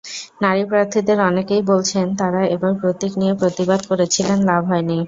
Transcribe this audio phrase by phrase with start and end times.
[0.41, 4.95] নারী প্রার্থীদের অনেকেই বলছেন, তাঁরা এবার প্রতীক নিয়ে প্রতিবাদ করেছিলেন, লাভ হয়নি।